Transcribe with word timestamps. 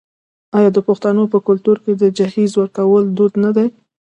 آیا 0.57 0.69
د 0.73 0.79
پښتنو 0.87 1.23
په 1.33 1.37
کلتور 1.47 1.77
کې 1.83 1.93
د 1.95 2.03
جهیز 2.17 2.51
ورکول 2.57 3.03
دود 3.17 3.33
نه 3.43 3.51
دی؟ 3.55 3.67